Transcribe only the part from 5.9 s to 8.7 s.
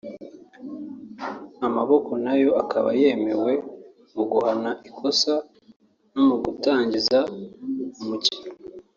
no mu gutangiza umukino